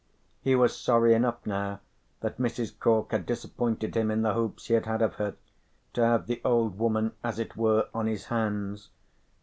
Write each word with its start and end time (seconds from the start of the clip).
He 0.41 0.55
was 0.55 0.75
sorry 0.75 1.13
enough 1.13 1.45
now 1.45 1.79
that 2.21 2.39
Mrs. 2.39 2.73
Cork 2.79 3.11
had 3.11 3.23
disappointed 3.27 3.95
him 3.95 4.09
in 4.09 4.23
the 4.23 4.33
hopes 4.33 4.65
he 4.65 4.73
had 4.73 4.87
had 4.87 5.03
of 5.03 5.13
her, 5.17 5.35
to 5.93 6.03
have 6.03 6.25
the 6.25 6.41
old 6.43 6.79
woman, 6.79 7.11
as 7.23 7.37
it 7.37 7.55
were, 7.55 7.87
on 7.93 8.07
his 8.07 8.25
hands. 8.25 8.89